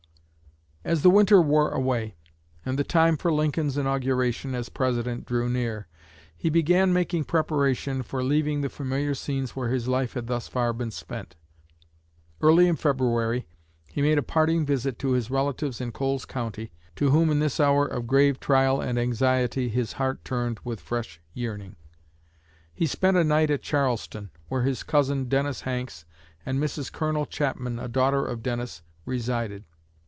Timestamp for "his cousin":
24.63-25.25